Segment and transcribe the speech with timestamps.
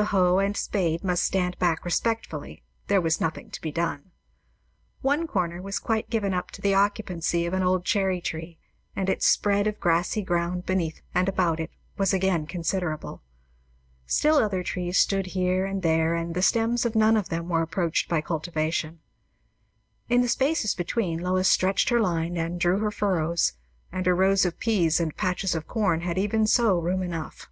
[0.00, 4.12] The hoe and the spade must stand back respectfully; there was nothing to be done.
[5.02, 8.58] One corner was quite given up to the occupancy of an old cherry tree,
[8.94, 13.22] and its spread of grassy ground beneath and about it was again considerable.
[14.06, 17.62] Still other trees stood here and there; and the stems of none of them were
[17.62, 19.00] approached by cultivation.
[20.08, 23.54] In the spaces between, Lois stretched her line and drew her furrows,
[23.90, 27.48] and her rows of peas and patches of corn had even so room enough.